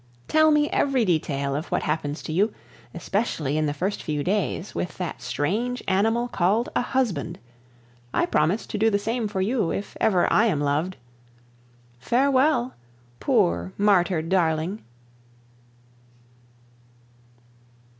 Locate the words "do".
8.79-8.89